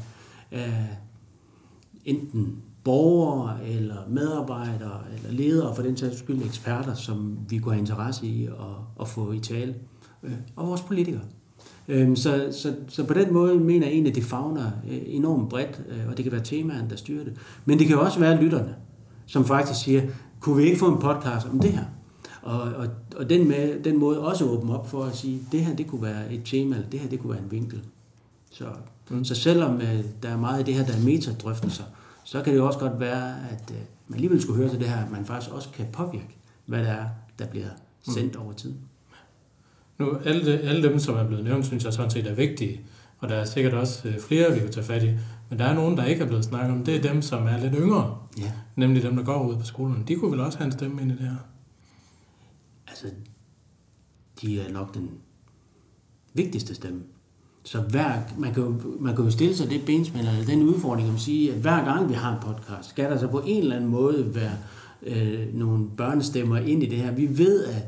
af 0.52 0.88
enten 2.06 2.58
borgere, 2.84 3.68
eller 3.68 3.96
medarbejdere, 4.10 5.02
eller 5.16 5.32
ledere, 5.32 5.76
for 5.76 5.84
den 5.84 5.98
sags 5.98 6.20
skyld 6.20 6.42
eksperter, 6.46 6.94
som 6.94 7.38
vi 7.50 7.58
kunne 7.58 7.74
have 7.74 7.80
interesse 7.80 8.26
i 8.26 8.46
at, 8.46 8.52
at 9.02 9.08
få 9.08 9.32
i 9.32 9.40
tale. 9.40 9.76
Øh, 10.24 10.32
og 10.56 10.68
vores 10.68 10.82
politikere. 10.82 11.22
Øhm, 11.88 12.16
så, 12.16 12.48
så, 12.52 12.76
så 12.88 13.04
på 13.04 13.14
den 13.14 13.34
måde 13.34 13.60
mener 13.60 13.86
jeg 13.86 13.94
egentlig, 13.94 14.12
at 14.12 14.16
det 14.16 14.24
fagner 14.24 14.72
øh, 14.92 15.02
enormt 15.06 15.50
bredt, 15.50 15.82
og 16.10 16.18
det 16.18 16.26
kan 16.26 16.32
være 16.32 16.44
temaerne, 16.44 16.90
der 16.90 16.96
styrer 16.96 17.24
det. 17.24 17.34
Men 17.66 17.80
det 17.80 17.88
kan 17.88 18.00
også 18.00 18.20
være 18.20 18.42
lytterne 18.42 18.76
som 19.26 19.46
faktisk 19.46 19.84
siger, 19.84 20.02
kunne 20.40 20.58
vi 20.58 20.64
ikke 20.64 20.80
få 20.80 20.94
en 20.94 21.00
podcast 21.00 21.48
om 21.48 21.60
det 21.60 21.72
her? 21.72 21.86
Og, 22.42 22.62
og, 22.62 22.88
og 23.16 23.30
den, 23.30 23.48
med, 23.48 23.84
den 23.84 24.00
måde 24.00 24.22
også 24.22 24.46
åbne 24.46 24.78
op 24.78 24.90
for 24.90 25.04
at 25.04 25.16
sige, 25.16 25.42
det 25.52 25.66
her 25.66 25.76
det 25.76 25.88
kunne 25.88 26.02
være 26.02 26.34
et 26.34 26.42
tema, 26.46 26.76
eller 26.76 26.90
det 26.90 27.00
her 27.00 27.10
det 27.10 27.20
kunne 27.20 27.34
være 27.34 27.44
en 27.44 27.52
vinkel. 27.52 27.82
Så, 28.52 28.66
mm. 29.10 29.24
så 29.24 29.36
selvom 29.36 29.76
uh, 29.76 29.84
der 30.24 30.30
er 30.30 30.38
meget 30.38 30.60
af 30.60 30.66
det 30.66 30.74
her, 30.74 30.86
der 30.86 30.94
er 30.94 31.04
metadrøftelser, 31.04 31.84
så 32.24 32.42
kan 32.42 32.54
det 32.54 32.60
jo 32.60 32.68
også 32.68 32.80
godt 32.80 33.00
være, 33.00 33.50
at 33.50 33.64
uh, 33.70 33.76
man 34.08 34.16
alligevel 34.16 34.42
skulle 34.42 34.58
høre 34.58 34.70
til 34.70 34.80
det 34.80 34.90
her, 34.90 35.06
at 35.06 35.12
man 35.12 35.26
faktisk 35.26 35.56
også 35.56 35.70
kan 35.70 35.86
påvirke, 35.94 36.38
hvad 36.66 36.80
det 36.80 36.90
er, 36.90 37.06
der 37.40 37.48
bliver 37.48 37.70
sendt 38.14 38.36
mm. 38.36 38.42
over 38.42 38.54
tid. 38.54 38.74
Nu, 39.98 40.18
alle, 40.26 40.60
alle 40.60 40.90
dem, 40.90 41.00
som 41.00 41.16
er 41.16 41.28
blevet 41.28 41.44
nævnt, 41.44 41.66
synes 41.66 41.84
jeg 41.84 41.94
sådan 41.94 42.12
set 42.12 42.28
er 42.28 42.34
vigtige, 42.34 42.82
og 43.26 43.32
der 43.32 43.36
er 43.36 43.46
sikkert 43.46 43.74
også 43.74 44.08
uh, 44.08 44.14
flere, 44.28 44.54
vi 44.54 44.60
kan 44.60 44.72
tage 44.72 44.86
fat 44.86 45.04
i. 45.04 45.10
Men 45.50 45.60
der 45.60 45.66
er 45.66 45.74
nogen, 45.74 45.98
der 45.98 46.06
ikke 46.06 46.24
er 46.24 46.28
blevet 46.28 46.46
snakket 46.46 46.72
om. 46.72 46.84
Det 46.84 46.96
er 46.96 47.02
dem, 47.02 47.22
som 47.22 47.48
er 47.48 47.58
lidt 47.58 47.74
yngre. 47.78 48.18
Ja. 48.38 48.52
Nemlig 48.76 49.04
dem, 49.04 49.16
der 49.16 49.24
går 49.24 49.48
ud 49.48 49.58
på 49.58 49.66
skolerne. 49.66 50.04
De 50.08 50.16
kunne 50.16 50.32
vel 50.32 50.40
også 50.40 50.58
have 50.58 50.66
en 50.66 50.72
stemme 50.72 51.02
ind 51.02 51.12
i 51.12 51.14
det 51.14 51.24
her? 51.24 51.36
Altså, 52.88 53.06
de 54.42 54.62
er 54.62 54.72
nok 54.72 54.94
den 54.94 55.10
vigtigste 56.34 56.76
stemme. 56.76 57.02
Så 57.64 57.82
hver, 57.82 58.14
man, 58.38 58.54
kan 58.54 58.64
jo, 58.64 58.82
man 59.00 59.16
kan 59.16 59.26
jo 59.26 59.32
stille 59.32 59.56
sig 59.56 59.70
det 59.70 59.86
benspænd, 59.86 60.28
eller 60.28 60.46
den 60.46 60.64
udfordring 60.64 61.14
at 61.14 61.20
sige, 61.20 61.54
at 61.54 61.62
hver 61.62 61.86
gang 61.86 62.10
vi 62.10 62.14
har 62.14 62.34
en 62.34 62.42
podcast, 62.42 62.90
skal 62.90 63.12
der 63.12 63.18
så 63.18 63.28
på 63.28 63.42
en 63.46 63.62
eller 63.62 63.76
anden 63.76 63.90
måde 63.90 64.36
være 64.36 64.58
øh, 65.04 65.54
nogle 65.54 65.88
børnestemmer 65.98 66.58
ind 66.58 66.84
i 66.84 66.90
det 66.90 66.98
her. 66.98 67.12
Vi 67.12 67.38
ved, 67.38 67.66
at 67.66 67.76
øh, 67.76 67.82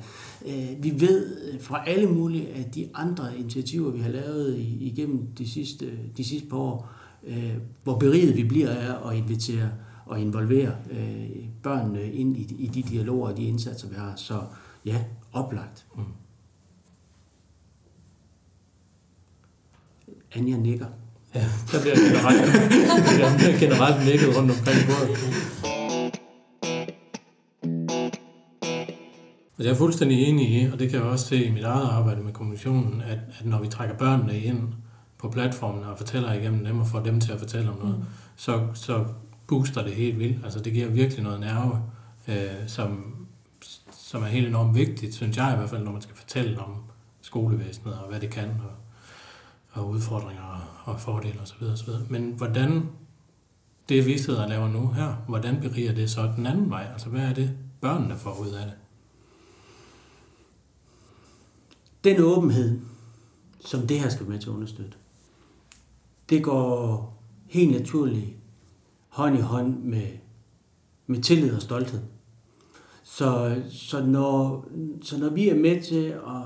vi 0.80 0.94
ved 0.98 1.36
fra 1.60 1.84
alle 1.90 2.08
mulige 2.08 2.48
af 2.48 2.66
de 2.76 2.90
andre 2.94 3.38
initiativer, 3.38 3.92
vi 3.92 4.00
har 4.00 4.10
lavet 4.10 4.58
igennem 4.60 5.28
de 5.38 5.50
sidste, 5.50 5.92
de 6.18 6.24
sidste 6.24 6.50
par 6.50 6.58
år, 6.58 6.90
øh, 7.24 7.54
hvor 7.84 7.98
beriget 7.98 8.38
vi 8.38 8.44
bliver 8.44 8.70
af 8.70 9.10
at 9.12 9.18
invitere 9.18 9.70
at 10.12 10.20
involvere 10.20 10.76
øh, 10.92 11.30
børnene 11.64 12.12
ind 12.12 12.38
i, 12.38 12.56
i 12.60 12.68
de 12.68 12.82
dialoger 12.82 13.30
og 13.30 13.38
de 13.38 13.44
indsatser, 13.44 13.88
vi 13.88 13.96
har. 13.96 14.14
Så 14.16 14.42
ja, 14.86 15.04
oplagt. 15.34 15.86
Mm. 15.96 16.04
Anja 20.36 20.58
nikker. 20.58 20.86
Ja, 21.36 21.46
der 21.72 21.82
bliver 21.82 21.96
generelt, 21.96 22.54
der 23.20 23.38
bliver 23.38 23.60
generelt 23.60 24.06
nikket 24.06 24.38
rundt 24.38 24.52
omkring 24.52 24.80
bordet. 24.88 25.18
jeg 29.60 29.72
er 29.72 29.76
fuldstændig 29.76 30.24
enig 30.24 30.50
i, 30.50 30.72
og 30.72 30.80
det 30.80 30.90
kan 30.90 31.00
jeg 31.00 31.08
også 31.08 31.26
se 31.26 31.46
i 31.46 31.52
mit 31.52 31.64
eget 31.64 31.90
arbejde 31.90 32.22
med 32.22 32.34
kommunikationen, 32.34 33.02
at, 33.02 33.20
at 33.40 33.46
når 33.46 33.62
vi 33.62 33.68
trækker 33.68 33.96
børnene 33.96 34.40
ind 34.40 34.74
på 35.18 35.30
platformen 35.30 35.84
og 35.84 35.98
fortæller 35.98 36.34
igennem 36.34 36.66
dem 36.66 36.80
og 36.80 36.88
får 36.88 37.00
dem 37.00 37.20
til 37.20 37.32
at 37.32 37.40
fortælle 37.40 37.70
om 37.70 37.78
noget, 37.78 37.98
mm. 37.98 38.04
så, 38.36 38.68
så 38.74 39.06
booster 39.48 39.84
det 39.84 39.94
helt 39.94 40.20
vildt. 40.20 40.44
Altså 40.44 40.60
det 40.60 40.74
giver 40.74 40.88
virkelig 40.90 41.24
noget 41.24 41.40
nerve, 41.40 41.82
øh, 42.28 42.68
som, 42.68 43.16
som 43.92 44.24
er 44.24 44.28
helt 44.28 44.48
enormt 44.48 44.76
vigtigt, 44.76 45.16
synes 45.16 45.38
jeg 45.38 45.54
i 45.54 45.58
hvert 45.58 45.70
fald, 45.70 45.84
når 45.84 45.92
man 45.92 46.02
skal 46.02 46.16
fortælle 46.16 46.60
om 46.60 46.76
skolevæsenet 47.22 47.94
og 47.94 48.10
hvad 48.10 48.20
det 48.20 48.30
kan, 48.30 48.50
og, 48.50 48.72
og 49.82 49.90
udfordringer 49.90 50.82
og 50.84 51.00
fordele 51.00 51.42
osv. 51.42 51.64
osv. 51.64 51.90
Men 52.10 52.34
hvordan 52.38 52.90
det, 53.90 54.06
vi 54.06 54.18
sidder 54.18 54.44
og 54.44 54.50
laver 54.50 54.68
nu 54.68 54.88
her, 54.88 55.14
hvordan 55.28 55.62
beriger 55.62 55.94
det 55.94 56.10
så 56.10 56.32
den 56.36 56.46
anden 56.46 56.70
vej? 56.70 56.88
Altså 56.94 57.10
hvad 57.10 57.22
er 57.22 57.34
det, 57.34 57.58
børnene 57.82 58.16
får 58.18 58.38
ud 58.42 58.48
af 58.50 58.66
det? 58.66 58.74
Den 62.04 62.22
åbenhed, 62.22 62.80
som 63.60 63.88
det 63.88 64.00
her 64.00 64.10
skal 64.10 64.26
med 64.26 64.40
til 64.40 64.50
at 64.50 64.54
understøtte, 64.54 64.98
det 66.30 66.44
går 66.44 67.14
helt 67.46 67.72
naturligt 67.72 68.36
hånd 69.08 69.38
i 69.38 69.42
hånd 69.42 69.84
med, 69.84 70.08
med 71.08 71.22
tillid 71.22 71.56
og 71.56 71.62
stolthed. 71.62 72.00
Så, 73.04 73.62
så, 73.70 74.06
når, 74.06 74.68
så 75.02 75.20
når 75.20 75.30
vi 75.30 75.50
er 75.50 75.56
med 75.56 75.82
til 75.82 76.06
at, 76.06 76.44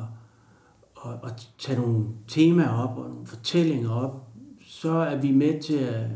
at, 1.06 1.20
at 1.24 1.50
tage 1.58 1.80
nogle 1.80 2.06
temaer 2.28 2.70
op 2.70 2.98
og 2.98 3.10
nogle 3.10 3.28
fortællinger 3.28 3.90
op, 3.90 4.28
så 4.66 4.92
er 4.92 5.22
vi 5.22 5.32
med 5.32 5.62
til 5.62 5.78
at, 5.78 6.04
at 6.04 6.12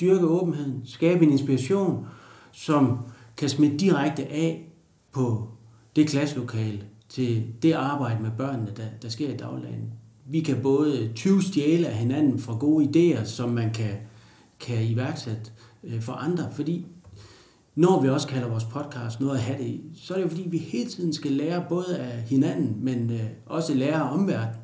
dyrke 0.00 0.26
åbenheden, 0.26 0.86
skabe 0.86 1.24
en 1.24 1.30
inspiration, 1.30 2.06
som 2.52 2.98
kan 3.36 3.48
smitte 3.48 3.76
direkte 3.76 4.26
af 4.26 4.72
på 5.12 5.48
det 5.96 6.08
klasselokale, 6.08 6.84
til 7.12 7.44
det 7.62 7.72
arbejde 7.72 8.22
med 8.22 8.30
børnene, 8.38 8.72
der, 8.76 8.86
der 9.02 9.08
sker 9.08 9.34
i 9.34 9.36
dagligdagen. 9.36 9.92
Vi 10.26 10.40
kan 10.40 10.62
både 10.62 11.12
20 11.14 11.42
stjæle 11.42 11.86
af 11.86 11.96
hinanden 11.96 12.38
fra 12.38 12.56
gode 12.56 12.84
idéer, 12.84 13.24
som 13.24 13.48
man 13.48 13.72
kan, 13.72 13.94
kan 14.60 14.84
iværksætte 14.84 15.50
øh, 15.84 16.00
for 16.00 16.12
andre, 16.12 16.48
fordi 16.52 16.86
når 17.74 18.02
vi 18.02 18.08
også 18.08 18.28
kalder 18.28 18.48
vores 18.48 18.64
podcast 18.64 19.20
noget 19.20 19.34
at 19.34 19.42
have 19.42 19.58
det 19.58 19.66
i, 19.66 19.82
så 19.96 20.14
er 20.14 20.18
det 20.18 20.24
jo 20.24 20.28
fordi, 20.28 20.48
vi 20.48 20.58
hele 20.58 20.90
tiden 20.90 21.12
skal 21.12 21.32
lære 21.32 21.64
både 21.68 21.98
af 21.98 22.22
hinanden, 22.22 22.84
men 22.84 23.10
øh, 23.10 23.24
også 23.46 23.74
lære 23.74 23.94
af 23.94 24.14
omverdenen. 24.14 24.56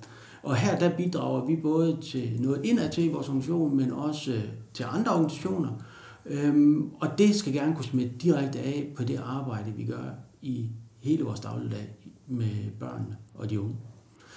Og 0.43 0.57
her 0.57 0.79
der 0.79 0.97
bidrager 0.97 1.47
vi 1.47 1.57
både 1.57 1.99
til 2.03 2.37
noget 2.41 2.65
indad 2.65 2.91
til 2.91 3.05
i 3.05 3.09
vores 3.09 3.29
organisation, 3.29 3.77
men 3.77 3.93
også 3.93 4.33
øh, 4.33 4.45
til 4.75 4.85
andre 4.89 5.13
organisationer. 5.13 5.71
Øhm, 6.27 6.91
og 7.01 7.09
det 7.19 7.35
skal 7.35 7.53
gerne 7.53 7.75
kunne 7.75 7.85
smitte 7.85 8.13
direkte 8.23 8.59
af 8.59 8.93
på 8.97 9.05
det 9.05 9.21
arbejde, 9.25 9.73
vi 9.77 9.85
gør 9.85 10.11
i 10.43 10.71
hele 11.01 11.25
vores 11.25 11.41
dagligdag 11.41 11.98
med 12.29 12.71
børnene 12.81 13.17
og 13.35 13.51
de 13.51 13.61
unge. 13.61 13.77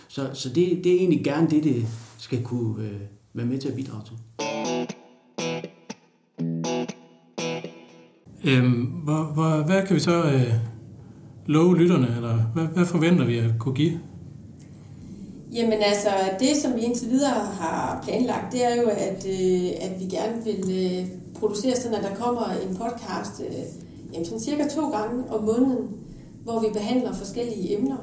Så, 0.07 0.29
så 0.33 0.49
det, 0.49 0.83
det 0.83 0.91
er 0.91 0.97
egentlig 0.97 1.23
gerne 1.23 1.49
det, 1.49 1.63
det 1.63 1.87
skal 2.17 2.43
kunne 2.43 2.83
øh, 2.83 3.01
være 3.33 3.45
med 3.45 3.57
til 3.57 3.69
at 3.69 3.75
bidrage 3.75 4.03
til. 4.05 4.17
Øhm, 8.43 8.81
hvor, 8.81 9.23
hvor, 9.33 9.65
hvad 9.65 9.87
kan 9.87 9.95
vi 9.95 9.99
så 9.99 10.23
øh, 10.23 10.53
love 11.45 11.77
lytterne, 11.77 12.15
eller 12.15 12.37
hvad, 12.53 12.63
hvad 12.63 12.85
forventer 12.85 13.25
vi 13.25 13.37
at 13.37 13.51
kunne 13.59 13.75
give? 13.75 13.99
Jamen 15.53 15.79
altså, 15.81 16.09
det 16.39 16.57
som 16.57 16.75
vi 16.75 16.81
indtil 16.81 17.09
videre 17.09 17.45
har 17.59 18.01
planlagt, 18.03 18.53
det 18.53 18.65
er 18.65 18.75
jo, 18.75 18.87
at, 18.89 19.25
øh, 19.29 19.69
at 19.81 19.99
vi 19.99 20.05
gerne 20.05 20.43
vil 20.43 20.63
øh, 20.81 21.07
producere 21.39 21.75
sådan, 21.75 21.97
at 21.97 22.03
der 22.03 22.15
kommer 22.15 22.45
en 22.45 22.75
podcast 22.75 23.41
øh, 23.47 23.53
jamen, 24.13 24.25
sådan 24.25 24.39
cirka 24.39 24.63
to 24.75 24.89
gange 24.89 25.23
om 25.29 25.43
måneden, 25.43 25.87
hvor 26.43 26.59
vi 26.59 26.67
behandler 26.73 27.13
forskellige 27.13 27.77
emner. 27.77 27.97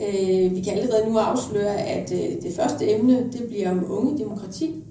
Øh, 0.00 0.56
vi 0.56 0.60
kan 0.60 0.72
allerede 0.72 1.10
nu 1.10 1.18
afsløre, 1.18 1.76
at 1.76 2.12
øh, 2.12 2.42
det 2.42 2.54
første 2.56 2.90
emne 2.90 3.32
det 3.32 3.44
bliver 3.48 3.70
om 3.70 3.84
unge 3.88 4.18
demokrati. 4.18 4.84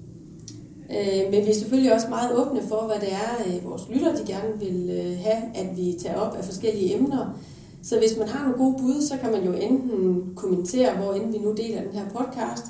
Øh, 0.90 1.32
men 1.32 1.44
vi 1.44 1.50
er 1.50 1.54
selvfølgelig 1.54 1.94
også 1.94 2.08
meget 2.08 2.36
åbne 2.36 2.60
for, 2.68 2.86
hvad 2.86 2.96
det 3.00 3.12
er, 3.12 3.60
vores 3.68 3.88
lytter 3.90 4.16
de 4.16 4.32
gerne 4.32 4.60
vil 4.60 4.88
have, 5.16 5.42
at 5.54 5.76
vi 5.76 5.96
tager 6.00 6.16
op 6.16 6.34
af 6.34 6.44
forskellige 6.44 6.96
emner. 6.96 7.38
Så 7.82 7.98
hvis 7.98 8.18
man 8.18 8.28
har 8.28 8.48
nogle 8.48 8.58
gode 8.58 8.76
bud, 8.82 9.02
så 9.02 9.16
kan 9.16 9.32
man 9.32 9.44
jo 9.44 9.52
enten 9.52 10.32
kommentere, 10.36 10.96
hvor 10.96 11.12
end 11.12 11.32
vi 11.32 11.38
nu 11.38 11.54
deler 11.56 11.82
den 11.82 11.92
her 11.92 12.08
podcast, 12.08 12.64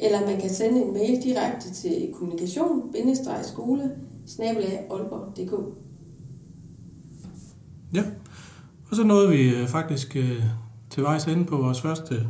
eller 0.00 0.20
man 0.20 0.40
kan 0.40 0.50
sende 0.50 0.82
en 0.82 0.92
mail 0.92 1.22
direkte 1.22 1.74
til 1.74 2.12
kommunikation-skole 2.12 3.90
Ja, 7.94 8.02
og 8.94 8.98
så 8.98 9.04
nåede 9.04 9.28
vi 9.28 9.48
øh, 9.48 9.68
faktisk 9.68 10.16
øh, 10.16 10.42
til 10.90 11.02
vejs 11.02 11.24
ende 11.24 11.44
på 11.44 11.56
vores 11.56 11.80
første 11.80 12.26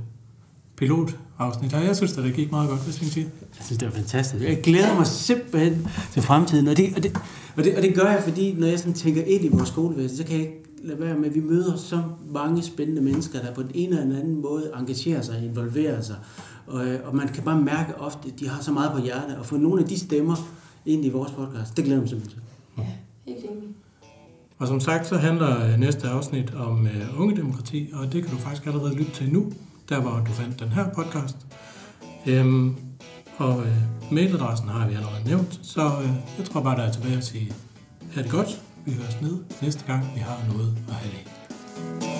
pilotafsnit. 0.77 1.75
Og 1.75 1.85
jeg 1.85 1.97
synes, 1.97 2.19
at 2.19 2.25
det 2.25 2.35
gik 2.35 2.51
meget 2.51 2.69
godt, 2.69 2.85
hvis 2.85 3.03
jeg 3.03 3.11
sige. 3.11 3.27
Jeg 3.41 3.65
synes, 3.65 3.79
det 3.79 3.89
var 3.89 3.95
fantastisk. 3.95 4.45
Jeg 4.45 4.61
glæder 4.63 4.95
mig 4.95 5.07
simpelthen 5.07 5.89
til 6.13 6.23
fremtiden. 6.23 6.69
Og 6.69 6.77
det, 6.77 6.93
og 6.97 7.03
det, 7.03 7.21
og 7.57 7.65
det, 7.65 7.77
og 7.77 7.83
det 7.83 7.95
gør 7.95 8.11
jeg, 8.11 8.23
fordi 8.23 8.55
når 8.59 8.67
jeg 8.67 8.79
sådan 8.79 8.95
tænker 8.95 9.23
ind 9.23 9.45
i 9.45 9.49
vores 9.49 9.69
skolevæsen, 9.69 10.17
så 10.17 10.25
kan 10.25 10.33
jeg 10.33 10.41
ikke 10.41 10.65
lade 10.83 11.01
være 11.01 11.19
med, 11.19 11.29
at 11.29 11.35
vi 11.35 11.41
møder 11.41 11.77
så 11.77 12.03
mange 12.33 12.63
spændende 12.63 13.03
mennesker, 13.03 13.41
der 13.41 13.55
på 13.55 13.63
den 13.63 13.71
ene 13.75 14.01
eller 14.01 14.19
anden 14.19 14.43
måde 14.43 14.71
engagerer 14.79 15.23
sig, 15.23 15.45
involverer 15.45 16.01
sig. 16.01 16.17
Og, 16.67 16.87
øh, 16.87 17.01
og 17.05 17.17
man 17.17 17.29
kan 17.29 17.43
bare 17.43 17.61
mærke 17.61 17.99
ofte, 17.99 18.29
at 18.29 18.41
de 18.41 18.49
har 18.49 18.63
så 18.63 18.73
meget 18.73 18.93
på 18.93 18.99
hjertet. 18.99 19.37
Og 19.37 19.47
få 19.47 19.57
nogle 19.57 19.83
af 19.83 19.89
de 19.89 19.99
stemmer 19.99 20.37
ind 20.87 21.05
i 21.05 21.09
vores 21.09 21.33
podcast, 21.33 21.77
det 21.77 21.85
glæder 21.85 22.01
mig 22.01 22.09
simpelthen 22.09 22.41
til. 22.41 22.83
Ja, 22.85 22.87
helt 23.33 23.45
enig. 23.45 23.64
Og 24.65 24.69
som 24.69 24.81
sagt, 24.81 25.07
så 25.07 25.17
handler 25.17 25.65
øh, 25.65 25.79
næste 25.79 26.09
afsnit 26.09 26.55
om 26.55 26.87
øh, 26.87 27.21
unge 27.21 27.37
demokrati, 27.37 27.91
og 27.93 28.13
det 28.13 28.23
kan 28.23 28.33
du 28.33 28.39
faktisk 28.39 28.67
allerede 28.67 28.95
lytte 28.95 29.13
til 29.13 29.33
nu, 29.33 29.53
der 29.89 30.01
hvor 30.01 30.23
du 30.27 30.33
fandt 30.33 30.61
den 30.61 30.69
her 30.69 30.89
podcast. 30.89 31.37
Øhm, 32.27 32.77
og 33.37 33.61
øh, 33.61 33.77
mailadressen 34.13 34.69
har 34.69 34.89
vi 34.89 34.95
allerede 34.95 35.25
nævnt, 35.27 35.61
så 35.63 35.81
øh, 35.81 36.11
jeg 36.39 36.47
tror 36.47 36.61
bare, 36.63 36.77
der 36.77 36.83
er 36.83 36.93
tilbage 36.93 37.17
at 37.17 37.25
sige, 37.25 37.53
ha' 38.15 38.23
det 38.23 38.31
godt, 38.31 38.63
vi 38.87 38.93
høres 38.93 39.21
ned 39.23 39.39
næste 39.63 39.85
gang, 39.87 40.05
vi 40.15 40.21
har 40.21 40.39
noget 40.53 40.79
at 40.89 40.95
have 40.95 41.13
det 41.13 42.14